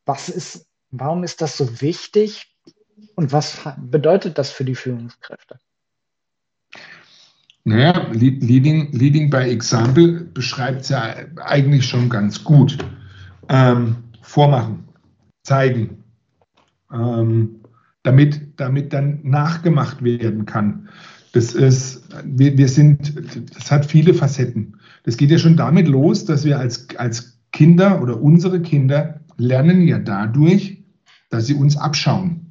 Was 0.05 0.29
ist, 0.29 0.67
warum 0.91 1.25
ist 1.25 1.41
das 1.41 1.57
so 1.57 1.81
wichtig? 1.81 2.56
Und 3.15 3.33
was 3.33 3.59
bedeutet 3.77 4.39
das 4.39 4.51
für 4.51 4.65
die 4.65 4.75
Führungskräfte? 4.75 5.59
Naja, 7.65 8.09
Leading, 8.13 8.93
Leading 8.93 9.29
by 9.29 9.39
Example 9.39 10.21
beschreibt 10.33 10.83
es 10.83 10.89
ja 10.91 11.17
eigentlich 11.45 11.85
schon 11.85 12.09
ganz 12.09 12.45
gut. 12.45 12.79
Ähm, 13.49 13.97
vormachen, 14.23 14.85
zeigen, 15.43 16.05
ähm, 16.93 17.61
damit, 18.03 18.61
damit 18.61 18.93
dann 18.93 19.21
nachgemacht 19.25 20.03
werden 20.05 20.47
kann. 20.47 20.89
Das 21.33 21.55
ist, 21.55 22.09
wir, 22.25 22.57
wir 22.57 22.69
sind, 22.69 23.15
das 23.57 23.71
hat 23.71 23.85
viele 23.85 24.15
Facetten. 24.15 24.79
Das 25.03 25.17
geht 25.17 25.31
ja 25.31 25.39
schon 25.39 25.57
damit 25.57 25.89
los, 25.89 26.25
dass 26.25 26.45
wir 26.45 26.59
als, 26.59 26.87
als 26.99 27.39
Kinder 27.53 28.01
oder 28.01 28.21
unsere 28.21 28.63
Kinder 28.63 29.21
lernen 29.39 29.87
ja 29.87 29.99
dadurch, 29.99 30.85
dass 31.31 31.47
sie 31.47 31.55
uns 31.55 31.77
abschauen. 31.77 32.46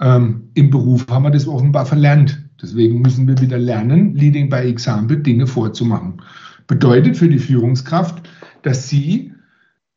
Ähm, 0.00 0.50
Im 0.54 0.70
Beruf 0.70 1.06
haben 1.08 1.24
wir 1.24 1.30
das 1.30 1.46
offenbar 1.46 1.86
verlernt. 1.86 2.42
Deswegen 2.60 3.00
müssen 3.00 3.26
wir 3.26 3.38
wieder 3.40 3.58
lernen, 3.58 4.14
Leading 4.14 4.48
by 4.48 4.56
Example 4.56 5.18
Dinge 5.18 5.46
vorzumachen. 5.46 6.22
Bedeutet 6.66 7.16
für 7.16 7.28
die 7.28 7.38
Führungskraft, 7.38 8.28
dass 8.62 8.88
sie 8.88 9.32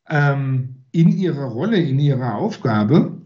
ähm, 0.10 0.76
in 0.92 1.10
ihrer 1.10 1.46
Rolle, 1.46 1.78
in 1.78 2.00
ihrer 2.00 2.36
Aufgabe 2.36 3.18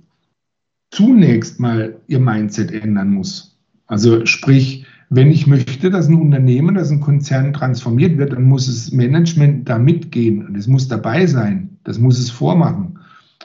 zunächst 0.92 1.60
mal 1.60 2.00
ihr 2.08 2.20
Mindset 2.20 2.72
ändern 2.72 3.12
muss. 3.12 3.58
Also 3.88 4.26
sprich, 4.26 4.86
wenn 5.10 5.30
ich 5.30 5.46
möchte, 5.46 5.90
dass 5.90 6.08
ein 6.08 6.16
Unternehmen, 6.16 6.76
dass 6.76 6.90
ein 6.90 7.02
Konzern 7.02 7.54
transformiert 7.54 8.18
wird, 8.18 8.34
dann 8.34 8.44
muss 8.44 8.66
das 8.66 8.92
Management 8.92 9.70
da 9.70 9.78
mitgehen 9.78 10.46
und 10.46 10.56
es 10.56 10.68
muss 10.68 10.88
dabei 10.88 11.28
sein. 11.28 11.78
Das 11.84 12.00
muss 12.00 12.18
es 12.18 12.30
vormachen. 12.30 13.00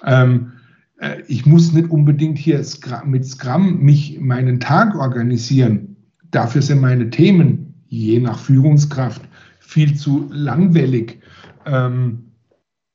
Ähm, 0.06 0.52
äh, 1.00 1.22
ich 1.26 1.46
muss 1.46 1.72
nicht 1.72 1.90
unbedingt 1.90 2.38
hier 2.38 2.64
mit 3.04 3.26
Scrum 3.26 3.80
mich 3.80 4.20
meinen 4.20 4.60
Tag 4.60 4.94
organisieren. 4.94 5.96
Dafür 6.30 6.62
sind 6.62 6.80
meine 6.80 7.10
Themen, 7.10 7.74
je 7.88 8.20
nach 8.20 8.38
Führungskraft, 8.38 9.22
viel 9.58 9.96
zu 9.96 10.28
langwellig, 10.30 11.20
ähm, 11.66 12.26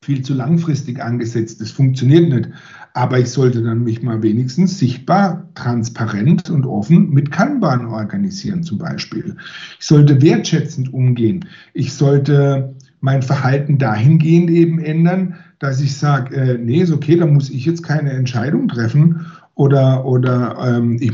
viel 0.02 0.22
zu 0.22 0.34
langfristig 0.34 1.02
angesetzt. 1.02 1.60
Das 1.60 1.72
funktioniert 1.72 2.30
nicht. 2.30 2.50
Aber 2.94 3.20
ich 3.20 3.30
sollte 3.30 3.62
dann 3.62 3.84
mich 3.84 4.04
mal 4.04 4.22
wenigstens 4.24 4.78
sichtbar, 4.78 5.50
transparent 5.56 6.50
und 6.50 6.66
offen 6.66 7.10
mit 7.10 7.32
Kanban 7.32 7.88
organisieren 7.88 8.64
zum 8.64 8.78
Beispiel. 8.78 9.36
Ich 9.80 9.86
sollte 9.86 10.22
wertschätzend 10.22 10.94
umgehen. 10.94 11.46
Ich 11.74 11.94
sollte 11.94 12.76
mein 13.06 13.22
Verhalten 13.22 13.78
dahingehend 13.78 14.50
eben 14.50 14.80
ändern, 14.80 15.36
dass 15.60 15.80
ich 15.80 15.96
sage, 15.96 16.36
äh, 16.36 16.58
nee, 16.58 16.82
ist 16.82 16.92
okay, 16.92 17.16
da 17.16 17.28
muss 17.28 17.52
ich 17.52 17.64
jetzt 17.64 17.84
keine 17.84 18.10
Entscheidung 18.12 18.68
treffen 18.68 19.28
oder, 19.54 20.04
oder 20.06 20.58
ähm, 20.60 20.98
ich 21.00 21.14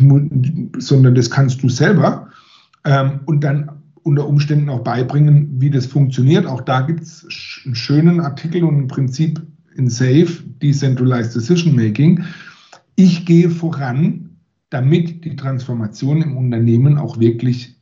sondern 0.81 1.15
das 1.15 1.29
kannst 1.29 1.61
du 1.61 1.67
selber. 1.67 2.29
Ähm, 2.85 3.19
und 3.25 3.43
dann 3.43 3.69
unter 4.03 4.25
Umständen 4.25 4.69
auch 4.69 4.85
beibringen, 4.85 5.49
wie 5.59 5.69
das 5.69 5.85
funktioniert. 5.85 6.45
Auch 6.45 6.61
da 6.61 6.79
gibt 6.79 7.01
es 7.01 7.27
einen 7.65 7.75
schönen 7.75 8.21
Artikel 8.21 8.63
und 8.63 8.77
ein 8.77 8.87
Prinzip 8.87 9.41
in 9.75 9.89
SAFE, 9.89 10.43
Decentralized 10.61 11.35
Decision 11.35 11.75
Making. 11.75 12.23
Ich 12.95 13.25
gehe 13.25 13.49
voran, 13.49 14.29
damit 14.69 15.25
die 15.25 15.35
Transformation 15.35 16.21
im 16.21 16.37
Unternehmen 16.37 16.97
auch 16.97 17.19
wirklich 17.19 17.75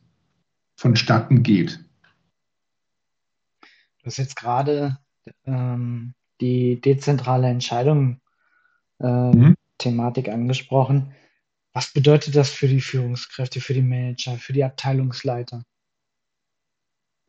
vonstatten 0.74 1.44
geht. 1.44 1.78
Du 4.02 4.06
hast 4.06 4.16
jetzt 4.16 4.36
gerade 4.36 4.98
ähm, 5.44 6.14
die 6.40 6.80
dezentrale 6.80 7.48
Entscheidung 7.48 8.20
äh, 9.00 9.06
mhm. 9.06 9.54
Thematik 9.78 10.28
angesprochen. 10.28 11.12
Was 11.72 11.92
bedeutet 11.92 12.34
das 12.34 12.50
für 12.50 12.68
die 12.68 12.80
Führungskräfte, 12.80 13.60
für 13.60 13.74
die 13.74 13.82
Manager, 13.82 14.36
für 14.36 14.52
die 14.52 14.64
Abteilungsleiter? 14.64 15.62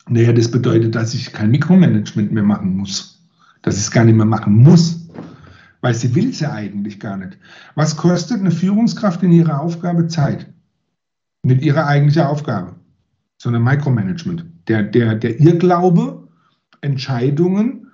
Naja, 0.08 0.34
das 0.34 0.50
bedeutet, 0.50 0.96
dass 0.96 1.14
ich 1.14 1.32
kein 1.32 1.52
Mikromanagement 1.52 2.32
mehr 2.32 2.44
machen 2.44 2.76
muss. 2.76 3.28
Dass 3.62 3.76
ich 3.76 3.82
es 3.82 3.92
gar 3.92 4.04
nicht 4.04 4.16
mehr 4.16 4.26
machen 4.26 4.56
muss. 4.56 5.10
weil 5.82 5.96
sie 5.96 6.14
will 6.16 6.30
es 6.30 6.40
ja 6.40 6.52
eigentlich 6.54 7.00
gar 7.00 7.18
nicht. 7.18 7.38
Was 7.76 7.98
kostet 7.98 8.40
eine 8.40 8.52
Führungskraft 8.52 9.24
in 9.24 9.32
ihrer 9.32 9.60
Aufgabe 9.60 10.08
Zeit? 10.08 10.52
Nicht 11.44 11.64
ihre 11.64 11.86
eigentliche 11.86 12.30
Aufgabe, 12.30 12.76
sondern 13.38 13.64
Micromanagement. 13.64 14.46
Der, 14.68 14.84
der, 14.84 15.16
der 15.16 15.40
Irrglaube, 15.40 16.21
Entscheidungen 16.82 17.92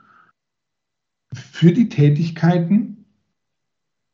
für 1.34 1.72
die 1.72 1.89
Tätigkeiten 1.89 3.06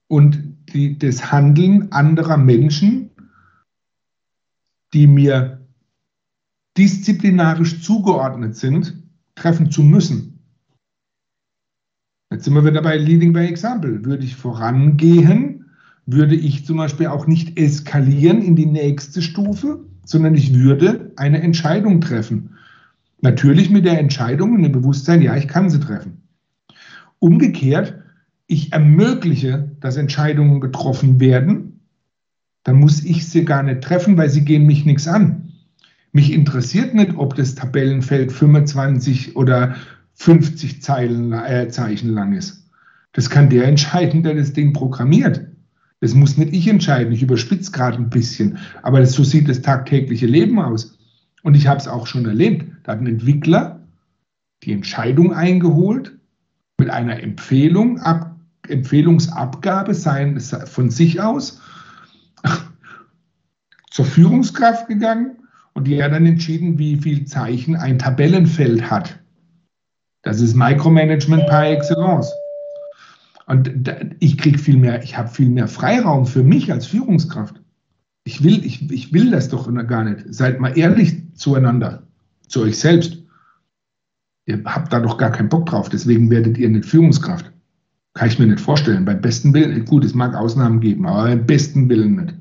und 0.07 0.57
die, 0.73 0.97
das 0.97 1.31
Handeln 1.31 1.91
anderer 1.91 2.37
Menschen, 2.37 3.11
die 4.93 5.07
mir 5.07 5.61
disziplinarisch 6.77 7.81
zugeordnet 7.81 8.55
sind, 8.55 9.03
treffen 9.35 9.71
zu 9.71 9.83
müssen. 9.83 10.39
Jetzt 12.31 12.45
sind 12.45 12.55
wir 12.55 12.65
wieder 12.65 12.81
bei 12.81 12.97
Leading 12.97 13.33
by 13.33 13.41
Example. 13.41 14.03
Würde 14.05 14.25
ich 14.25 14.35
vorangehen, 14.35 15.65
würde 16.05 16.35
ich 16.35 16.65
zum 16.65 16.77
Beispiel 16.77 17.07
auch 17.07 17.27
nicht 17.27 17.59
eskalieren 17.59 18.41
in 18.41 18.55
die 18.55 18.65
nächste 18.65 19.21
Stufe, 19.21 19.85
sondern 20.03 20.35
ich 20.35 20.53
würde 20.53 21.11
eine 21.15 21.41
Entscheidung 21.41 22.01
treffen. 22.01 22.57
Natürlich 23.23 23.69
mit 23.69 23.85
der 23.85 23.99
Entscheidung 23.99 24.53
und 24.53 24.63
dem 24.63 24.73
Bewusstsein, 24.73 25.21
ja, 25.21 25.37
ich 25.37 25.47
kann 25.47 25.69
sie 25.69 25.79
treffen. 25.79 26.23
Umgekehrt, 27.19 27.97
ich 28.47 28.73
ermögliche, 28.73 29.71
dass 29.79 29.95
Entscheidungen 29.95 30.59
getroffen 30.59 31.21
werden, 31.21 31.79
dann 32.63 32.75
muss 32.75 33.01
ich 33.01 33.25
sie 33.25 33.45
gar 33.45 33.63
nicht 33.63 33.79
treffen, 33.79 34.17
weil 34.17 34.29
sie 34.29 34.43
gehen 34.43 34.65
mich 34.65 34.83
nichts 34.83 35.07
an. 35.07 35.53
Mich 36.11 36.33
interessiert 36.33 36.93
nicht, 36.95 37.15
ob 37.15 37.35
das 37.35 37.55
Tabellenfeld 37.55 38.33
25 38.33 39.37
oder 39.37 39.75
50 40.15 40.81
Zeilen, 40.81 41.31
äh, 41.31 41.69
Zeichen 41.69 42.09
lang 42.13 42.33
ist. 42.33 42.69
Das 43.13 43.29
kann 43.29 43.49
der 43.49 43.63
entscheiden, 43.63 44.23
der 44.23 44.35
das 44.35 44.51
Ding 44.51 44.73
programmiert. 44.73 45.47
Das 46.01 46.13
muss 46.13 46.37
nicht 46.37 46.53
ich 46.53 46.67
entscheiden. 46.67 47.13
Ich 47.13 47.23
überspitze 47.23 47.71
gerade 47.71 47.99
ein 47.99 48.09
bisschen. 48.09 48.57
Aber 48.81 48.99
das, 48.99 49.13
so 49.13 49.23
sieht 49.23 49.47
das 49.47 49.61
tagtägliche 49.61 50.27
Leben 50.27 50.59
aus. 50.59 50.97
Und 51.43 51.55
ich 51.55 51.67
habe 51.67 51.77
es 51.77 51.87
auch 51.87 52.07
schon 52.07 52.25
erlebt. 52.25 52.65
Da 52.83 52.93
hat 52.93 53.01
ein 53.01 53.07
Entwickler 53.07 53.81
die 54.63 54.71
Entscheidung 54.71 55.33
eingeholt 55.33 56.17
mit 56.79 56.89
einer 56.89 57.21
Empfehlung, 57.21 57.99
Ab, 57.99 58.35
Empfehlungsabgabe 58.67 59.93
sein, 59.93 60.39
von 60.39 60.89
sich 60.89 61.21
aus 61.21 61.61
zur 63.91 64.05
Führungskraft 64.05 64.87
gegangen 64.87 65.37
und 65.73 65.85
die 65.85 66.01
hat 66.01 66.13
dann 66.13 66.25
entschieden, 66.25 66.77
wie 66.77 66.97
viel 66.97 67.25
Zeichen 67.25 67.75
ein 67.75 67.99
Tabellenfeld 67.99 68.89
hat. 68.89 69.19
Das 70.21 70.39
ist 70.39 70.55
Micromanagement 70.55 71.45
par 71.47 71.67
excellence. 71.67 72.31
Und 73.45 73.91
ich 74.19 74.37
kriege 74.37 74.57
viel 74.57 74.77
mehr, 74.77 75.03
ich 75.03 75.17
habe 75.17 75.27
viel 75.27 75.49
mehr 75.49 75.67
Freiraum 75.67 76.25
für 76.25 76.43
mich 76.43 76.71
als 76.71 76.87
Führungskraft. 76.87 77.62
Ich 78.25 78.43
will, 78.43 78.65
ich, 78.65 78.89
ich 78.89 79.13
will 79.13 79.31
das 79.31 79.49
doch 79.49 79.71
gar 79.87 80.03
nicht. 80.03 80.25
Seid 80.33 80.59
mal 80.59 80.77
ehrlich 80.77 81.21
zueinander, 81.35 82.07
zu 82.47 82.61
euch 82.61 82.77
selbst. 82.77 83.17
Ihr 84.45 84.63
habt 84.65 84.91
da 84.91 84.99
doch 84.99 85.17
gar 85.17 85.31
keinen 85.31 85.49
Bock 85.49 85.65
drauf, 85.65 85.89
deswegen 85.89 86.29
werdet 86.29 86.57
ihr 86.57 86.69
nicht 86.69 86.85
Führungskraft. 86.85 87.51
Kann 88.13 88.27
ich 88.27 88.39
mir 88.39 88.47
nicht 88.47 88.59
vorstellen. 88.59 89.05
Beim 89.05 89.21
besten 89.21 89.53
Willen, 89.53 89.85
gut, 89.85 90.05
es 90.05 90.13
mag 90.13 90.35
Ausnahmen 90.35 90.79
geben, 90.79 91.05
aber 91.05 91.23
beim 91.23 91.45
besten 91.45 91.89
Willen 91.89 92.15
nicht. 92.15 92.35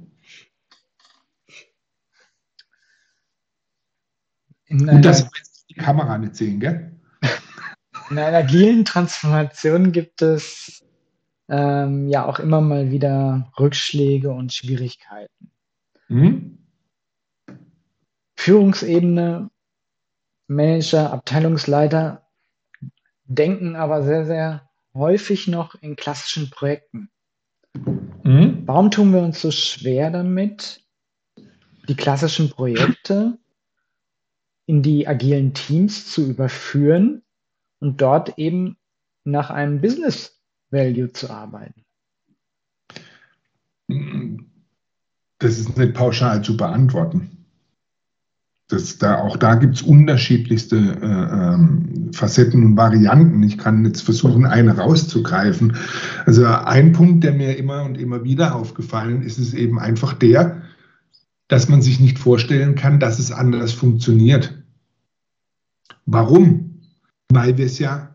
In 4.67 4.89
Und 4.89 5.05
das 5.05 5.29
die 5.69 5.75
Kamera 5.75 6.19
nicht 6.19 6.37
sehen, 6.37 6.61
gell? 6.61 6.93
In 8.11 8.19
einer 8.19 8.39
agilen 8.39 8.85
Transformation 8.85 9.93
gibt 9.93 10.21
es 10.23 10.85
ähm, 11.49 12.09
ja 12.09 12.27
auch 12.27 12.39
immer 12.39 12.61
mal 12.61 12.91
wieder 12.91 13.51
Rückschläge 13.59 14.31
und 14.31 14.53
Schwierigkeiten. 14.53 15.42
Mhm. 16.13 16.59
Führungsebene, 18.37 19.51
Manager, 20.47 21.13
Abteilungsleiter 21.13 22.29
denken 23.25 23.77
aber 23.77 24.03
sehr, 24.03 24.27
sehr 24.27 24.71
häufig 24.93 25.49
noch 25.49 25.75
in 25.77 25.97
klassischen 25.97 26.51
Projekten. 26.51 27.09
Mhm. 28.25 28.63
Warum 28.67 28.91
tun 28.91 29.13
wir 29.15 29.23
uns 29.23 29.41
so 29.41 29.51
schwer 29.51 30.11
damit, 30.11 30.85
die 31.89 31.97
klassischen 31.97 32.51
Projekte 32.51 33.39
in 34.67 34.83
die 34.83 35.09
agilen 35.09 35.55
Teams 35.55 36.13
zu 36.13 36.29
überführen 36.29 37.23
und 37.81 38.03
dort 38.03 38.39
eben 38.39 38.77
nach 39.25 39.49
einem 39.49 39.81
Business 39.81 40.43
Value 40.71 41.11
zu 41.13 41.31
arbeiten? 41.31 41.82
Das 45.43 45.59
ist 45.59 45.77
nicht 45.77 45.95
pauschal 45.95 46.43
zu 46.43 46.57
beantworten. 46.57 47.45
Das, 48.69 48.97
da, 48.97 49.19
auch 49.19 49.37
da 49.37 49.57
gibt 49.57 49.75
es 49.75 49.83
unterschiedlichste 49.83 50.77
äh, 50.77 51.55
ähm, 51.55 52.13
Facetten 52.13 52.65
und 52.65 52.77
Varianten. 52.77 53.43
Ich 53.43 53.59
kann 53.59 53.85
jetzt 53.85 54.03
versuchen, 54.03 54.47
eine 54.47 54.77
rauszugreifen. 54.77 55.77
Also 56.27 56.47
ein 56.47 56.93
Punkt, 56.93 57.25
der 57.25 57.33
mir 57.33 57.59
immer 57.59 57.83
und 57.83 57.99
immer 57.99 58.23
wieder 58.23 58.55
aufgefallen 58.55 59.23
ist, 59.23 59.39
ist 59.39 59.53
eben 59.53 59.81
einfach 59.81 60.13
der, 60.13 60.63
dass 61.49 61.69
man 61.69 61.83
sich 61.83 61.99
nicht 61.99 62.21
vorstellen 62.21 62.77
kann, 62.77 63.01
dass 63.01 63.19
es 63.19 63.33
anders 63.33 63.73
funktioniert. 63.73 64.63
Warum? 66.07 66.83
Weil 67.33 67.59
wir 67.59 67.67
es 67.67 67.81
ja, 67.81 68.15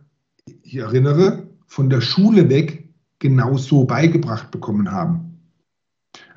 ich 0.63 0.77
erinnere, 0.77 1.49
von 1.65 1.89
der 1.89 1.99
Schule 1.99 2.49
weg 2.49 2.87
genau 3.19 3.57
so 3.57 3.83
beigebracht 3.83 4.49
bekommen 4.49 4.91
haben. 4.91 5.26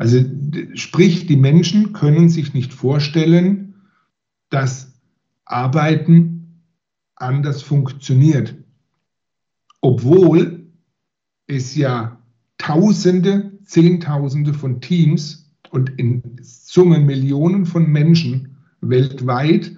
Also 0.00 0.24
sprich, 0.74 1.26
die 1.26 1.36
Menschen 1.36 1.92
können 1.92 2.30
sich 2.30 2.54
nicht 2.54 2.72
vorstellen, 2.72 3.74
dass 4.48 4.92
Arbeiten 5.44 6.62
anders 7.16 7.60
funktioniert. 7.60 8.54
Obwohl 9.82 10.66
es 11.46 11.74
ja 11.74 12.16
Tausende, 12.56 13.52
Zehntausende 13.64 14.54
von 14.54 14.80
Teams 14.80 15.50
und 15.70 15.90
in 15.98 16.22
Summe 16.42 17.00
Millionen 17.00 17.66
von 17.66 17.86
Menschen 17.86 18.56
weltweit 18.80 19.72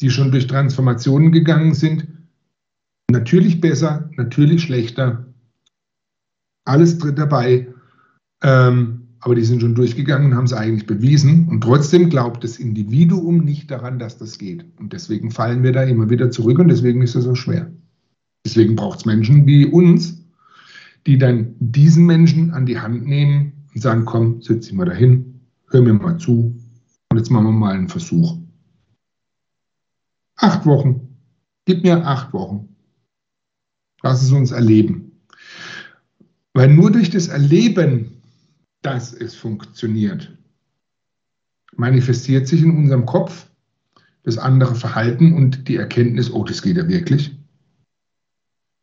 die 0.00 0.10
schon 0.10 0.30
durch 0.30 0.46
Transformationen 0.46 1.32
gegangen 1.32 1.74
sind. 1.74 2.06
Natürlich 3.10 3.60
besser, 3.60 4.10
natürlich 4.16 4.62
schlechter. 4.62 5.26
Alles 6.64 6.98
tritt 6.98 7.18
dabei. 7.18 7.72
Ähm, 8.42 8.95
aber 9.26 9.34
die 9.34 9.44
sind 9.44 9.60
schon 9.60 9.74
durchgegangen 9.74 10.30
und 10.30 10.36
haben 10.36 10.44
es 10.44 10.52
eigentlich 10.52 10.86
bewiesen. 10.86 11.48
Und 11.48 11.60
trotzdem 11.60 12.10
glaubt 12.10 12.44
das 12.44 12.58
Individuum 12.58 13.38
nicht 13.38 13.68
daran, 13.72 13.98
dass 13.98 14.18
das 14.18 14.38
geht. 14.38 14.64
Und 14.78 14.92
deswegen 14.92 15.32
fallen 15.32 15.64
wir 15.64 15.72
da 15.72 15.82
immer 15.82 16.08
wieder 16.08 16.30
zurück 16.30 16.60
und 16.60 16.68
deswegen 16.68 17.02
ist 17.02 17.16
es 17.16 17.24
so 17.24 17.34
schwer. 17.34 17.68
Deswegen 18.46 18.76
braucht 18.76 19.00
es 19.00 19.04
Menschen 19.04 19.44
wie 19.44 19.66
uns, 19.66 20.24
die 21.08 21.18
dann 21.18 21.56
diesen 21.58 22.06
Menschen 22.06 22.52
an 22.52 22.66
die 22.66 22.78
Hand 22.78 23.04
nehmen 23.04 23.64
und 23.74 23.80
sagen, 23.80 24.04
komm, 24.04 24.42
setz 24.42 24.66
dich 24.66 24.74
mal 24.74 24.84
dahin, 24.84 25.40
hör 25.70 25.82
mir 25.82 25.94
mal 25.94 26.18
zu 26.18 26.56
und 27.10 27.16
jetzt 27.18 27.30
machen 27.30 27.46
wir 27.46 27.52
mal 27.52 27.74
einen 27.74 27.88
Versuch. 27.88 28.38
Acht 30.36 30.66
Wochen. 30.66 31.16
Gib 31.64 31.82
mir 31.82 32.06
acht 32.06 32.32
Wochen. 32.32 32.76
Lass 34.04 34.22
es 34.22 34.30
uns 34.30 34.52
erleben. 34.52 35.20
Weil 36.54 36.72
nur 36.72 36.92
durch 36.92 37.10
das 37.10 37.26
Erleben, 37.26 38.15
dass 38.86 39.12
es 39.12 39.34
funktioniert, 39.34 40.32
manifestiert 41.74 42.46
sich 42.46 42.62
in 42.62 42.76
unserem 42.76 43.04
Kopf 43.04 43.50
das 44.22 44.38
andere 44.38 44.76
Verhalten 44.76 45.32
und 45.34 45.66
die 45.66 45.76
Erkenntnis, 45.76 46.30
oh, 46.30 46.44
das 46.44 46.62
geht 46.62 46.76
ja 46.76 46.86
wirklich. 46.88 47.36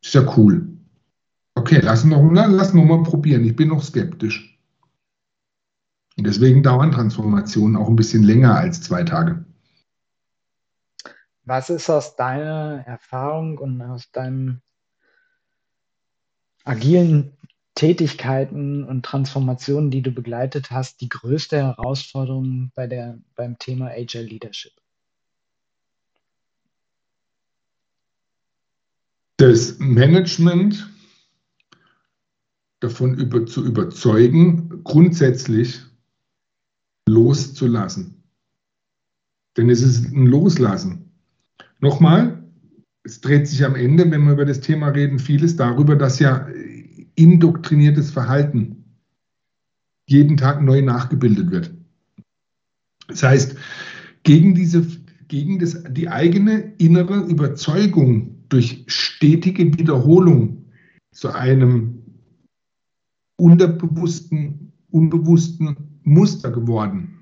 Ist 0.02 0.14
ja 0.14 0.36
cool. 0.36 0.68
Okay, 1.54 1.80
lass 1.82 2.04
noch, 2.04 2.22
lass 2.32 2.74
noch 2.74 2.84
mal 2.84 3.02
probieren. 3.02 3.44
Ich 3.44 3.56
bin 3.56 3.68
noch 3.68 3.82
skeptisch. 3.82 4.58
Und 6.16 6.26
deswegen 6.26 6.62
dauern 6.62 6.92
Transformationen 6.92 7.76
auch 7.76 7.88
ein 7.88 7.96
bisschen 7.96 8.22
länger 8.22 8.56
als 8.56 8.82
zwei 8.82 9.04
Tage. 9.04 9.44
Was 11.44 11.70
ist 11.70 11.88
aus 11.88 12.14
deiner 12.16 12.84
Erfahrung 12.86 13.58
und 13.58 13.80
aus 13.80 14.10
deinen 14.12 14.62
agilen 16.64 17.36
Tätigkeiten 17.74 18.84
und 18.84 19.04
Transformationen, 19.04 19.90
die 19.90 20.02
du 20.02 20.12
begleitet 20.12 20.70
hast, 20.70 21.00
die 21.00 21.08
größte 21.08 21.56
Herausforderung 21.56 22.70
bei 22.74 22.86
der, 22.86 23.18
beim 23.34 23.58
Thema 23.58 23.88
Agile 23.88 24.24
Leadership? 24.24 24.72
Das 29.36 29.78
Management 29.78 30.88
davon 32.78 33.14
über, 33.14 33.44
zu 33.46 33.64
überzeugen, 33.64 34.84
grundsätzlich 34.84 35.80
loszulassen. 37.08 38.22
Denn 39.56 39.70
es 39.70 39.82
ist 39.82 40.12
ein 40.12 40.26
Loslassen. 40.26 41.10
Nochmal, 41.80 42.44
es 43.02 43.20
dreht 43.20 43.48
sich 43.48 43.64
am 43.64 43.74
Ende, 43.74 44.10
wenn 44.10 44.24
wir 44.24 44.32
über 44.32 44.44
das 44.44 44.60
Thema 44.60 44.88
reden, 44.88 45.18
vieles 45.18 45.56
darüber, 45.56 45.96
dass 45.96 46.18
ja 46.18 46.46
indoktriniertes 47.16 48.10
Verhalten 48.10 48.84
jeden 50.06 50.36
Tag 50.36 50.62
neu 50.62 50.82
nachgebildet 50.82 51.50
wird. 51.50 51.74
Das 53.08 53.22
heißt, 53.22 53.56
gegen, 54.22 54.54
diese, 54.54 54.86
gegen 55.28 55.58
das, 55.58 55.82
die 55.90 56.08
eigene 56.08 56.74
innere 56.78 57.20
Überzeugung 57.20 58.44
durch 58.48 58.84
stetige 58.86 59.76
Wiederholung 59.78 60.64
zu 61.12 61.32
einem 61.32 62.02
unterbewussten, 63.36 64.72
unbewussten 64.90 65.76
Muster 66.02 66.50
geworden, 66.50 67.18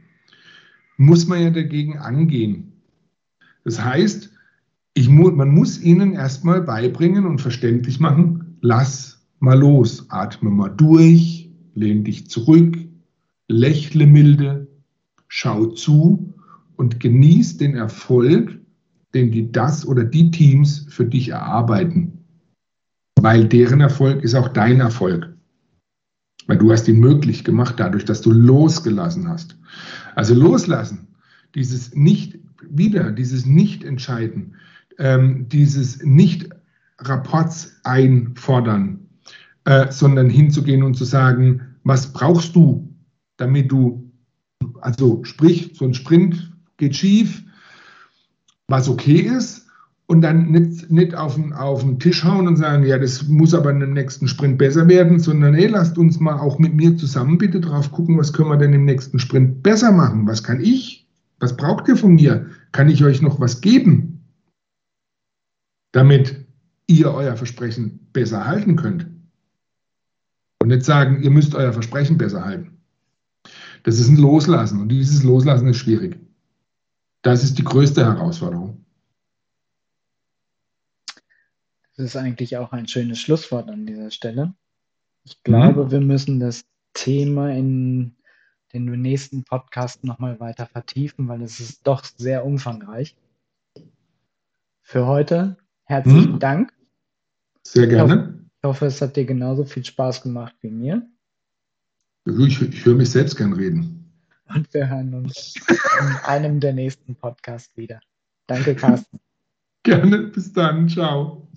muss 0.97 1.27
man 1.27 1.43
ja 1.43 1.51
dagegen 1.51 1.99
angehen. 1.99 2.73
Das 3.65 3.83
heißt, 3.83 4.31
ich 4.95 5.09
mu 5.09 5.31
man 5.31 5.51
muss 5.51 5.81
ihnen 5.81 6.13
erstmal 6.13 6.63
beibringen 6.63 7.25
und 7.27 7.41
verständlich 7.41 7.99
machen, 7.99 8.59
lass 8.61 9.22
mal 9.43 9.59
los, 9.59 10.07
atme 10.09 10.51
mal 10.51 10.69
durch, 10.69 11.51
lehn 11.75 12.05
dich 12.05 12.31
zurück, 12.31 12.79
lächle 13.49 14.07
milde, 14.07 14.69
schau 15.27 15.67
zu 15.67 16.33
und 16.77 17.01
genieß 17.01 17.57
den 17.57 17.75
Erfolg, 17.75 18.61
den 19.15 19.33
die 19.33 19.51
das 19.51 19.85
oder 19.85 20.05
die 20.05 20.31
Teams 20.31 20.87
für 20.89 21.05
dich 21.05 21.31
erarbeiten. 21.31 22.19
Weil 23.21 23.49
deren 23.49 23.81
Erfolg 23.81 24.23
ist 24.23 24.37
auch 24.37 24.49
dein 24.49 24.79
Erfolg. 24.79 25.35
Weil 26.47 26.59
du 26.59 26.71
hast 26.71 26.87
ihn 26.87 27.01
möglich 27.01 27.43
gemacht 27.43 27.75
dadurch, 27.79 28.05
dass 28.05 28.21
du 28.21 28.31
losgelassen 28.31 29.29
hast. 29.29 29.59
Also 30.15 30.35
loslassen, 30.35 31.09
dieses 31.57 31.97
nicht 31.97 32.39
wieder, 32.71 33.11
dieses 33.11 33.45
Nicht-Entscheiden, 33.45 34.55
ähm, 34.99 35.49
dieses 35.49 36.01
Nicht-Rapports 36.03 37.81
einfordern, 37.83 39.02
äh, 39.65 39.91
sondern 39.91 40.29
hinzugehen 40.29 40.83
und 40.83 40.95
zu 40.95 41.05
sagen, 41.05 41.77
was 41.85 42.13
brauchst 42.13 42.55
du, 42.57 42.93
damit 43.37 43.71
du, 43.71 44.11
also 44.81 45.25
sprich, 45.25 45.73
so 45.75 45.85
ein 45.85 45.95
Sprint 45.95 46.53
geht 46.77 46.97
schief, 46.97 47.43
was 48.69 48.89
okay 48.89 49.21
ist, 49.21 49.63
und 50.13 50.21
dann 50.21 50.51
nicht, 50.51 50.91
nicht 50.91 51.15
auf, 51.15 51.37
den, 51.37 51.55
auf 51.55 51.81
den 51.81 51.99
Tisch 51.99 52.23
hauen 52.23 52.47
und 52.47 52.57
sagen, 52.57 52.85
ja, 52.85 52.99
das 52.99 53.29
muss 53.29 53.55
aber 53.55 53.71
im 53.71 53.95
nächsten 53.95 54.29
Sprint 54.29 54.59
besser 54.59 54.87
werden, 54.87 55.19
sondern 55.19 55.55
hey, 55.55 55.69
lasst 55.69 55.97
uns 55.97 56.21
mal 56.21 56.39
auch 56.39 56.59
mit 56.59 56.75
mir 56.75 56.97
zusammen 56.99 57.39
bitte 57.39 57.61
drauf 57.61 57.91
gucken, 57.93 58.19
was 58.19 58.35
können 58.35 58.51
wir 58.51 58.59
denn 58.59 58.75
im 58.75 58.85
nächsten 58.85 59.19
Sprint 59.19 59.63
besser 59.63 59.91
machen? 59.91 60.27
Was 60.27 60.43
kann 60.43 60.61
ich? 60.61 61.09
Was 61.41 61.57
braucht 61.57 61.89
ihr 61.89 61.97
von 61.97 62.15
mir? 62.15 62.47
Kann 62.73 62.91
ich 62.91 63.03
euch 63.03 63.23
noch 63.23 63.41
was 63.41 63.63
geben, 63.63 64.21
damit 65.93 66.45
ihr 66.89 67.13
euer 67.15 67.37
Versprechen 67.37 68.01
besser 68.13 68.47
halten 68.47 68.77
könnt? 68.77 69.07
Und 70.63 70.69
nicht 70.69 70.85
sagen, 70.85 71.21
ihr 71.25 71.31
müsst 71.31 71.57
euer 71.57 71.73
Versprechen 71.73 72.17
besser 72.17 72.45
halten. 72.45 72.79
Das 73.83 73.99
ist 73.99 74.09
ein 74.09 74.17
Loslassen 74.17 74.81
und 74.81 74.91
dieses 74.91 75.25
Loslassen 75.25 75.67
ist 75.67 75.79
schwierig. 75.79 76.21
Das 77.23 77.43
ist 77.43 77.59
die 77.59 77.65
größte 77.65 78.05
Herausforderung. 78.05 78.87
Das 81.97 82.07
ist 82.07 82.15
eigentlich 82.15 82.57
auch 82.59 82.71
ein 82.71 82.87
schönes 82.87 83.19
Schlusswort 83.19 83.69
an 83.71 83.87
dieser 83.87 84.13
Stelle. 84.13 84.55
Ich 85.25 85.43
glaube, 85.43 85.87
mhm. 85.87 85.91
wir 85.91 86.01
müssen 86.01 86.39
das 86.39 86.65
Thema 86.95 87.51
in 87.51 88.15
den 88.73 88.85
nächsten 88.85 89.43
Podcast 89.43 90.05
nochmal 90.05 90.39
weiter 90.39 90.67
vertiefen, 90.67 91.27
weil 91.27 91.43
es 91.43 91.59
ist 91.59 91.85
doch 91.89 92.05
sehr 92.05 92.47
umfangreich. 92.47 93.17
Für 94.81 95.09
heute 95.09 95.57
herzlichen 95.87 96.35
mhm. 96.35 96.39
Dank. 96.39 96.73
Sehr 97.65 97.89
gerne. 97.89 98.32
Ich 98.65 98.69
hoffe, 98.69 98.87
es 98.87 99.03
hat 99.03 99.17
dir 99.17 99.25
genauso 99.25 99.65
viel 99.65 99.85
Spaß 99.85 100.23
gemacht 100.23 100.55
wie 100.61 100.71
mir. 100.71 101.05
Ich, 102.25 102.63
ich 102.63 102.85
höre 102.85 102.95
mich 102.95 103.11
selbst 103.11 103.37
gern 103.37 103.55
reden. 103.55 104.09
Und 104.55 104.73
wir 104.73 104.89
hören 104.89 105.13
uns 105.15 105.57
in 105.99 106.07
einem 106.27 106.61
der 106.61 106.73
nächsten 106.73 107.17
Podcasts 107.17 107.77
wieder. 107.77 107.99
Danke, 108.47 108.77
Carsten. 108.77 109.19
Gerne, 109.83 110.29
bis 110.29 110.53
dann, 110.53 110.89
ciao. 110.89 111.49